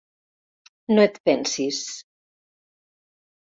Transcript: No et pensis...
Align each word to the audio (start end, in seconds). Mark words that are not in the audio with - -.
No 0.95 1.03
et 1.07 1.19
pensis... 1.29 1.83